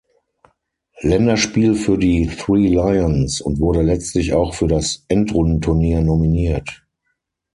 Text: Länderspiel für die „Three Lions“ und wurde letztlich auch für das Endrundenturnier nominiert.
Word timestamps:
Länderspiel 1.01 1.75
für 1.75 1.95
die 1.99 2.25
„Three 2.25 2.65
Lions“ 2.69 3.39
und 3.39 3.59
wurde 3.59 3.83
letztlich 3.83 4.33
auch 4.33 4.55
für 4.55 4.67
das 4.67 5.05
Endrundenturnier 5.09 6.01
nominiert. 6.01 6.83